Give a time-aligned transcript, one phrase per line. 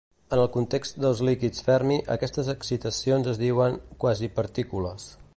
[0.35, 5.07] En el context dels líquids Fermi, aquestes excitacions es diuen "quasipartícules".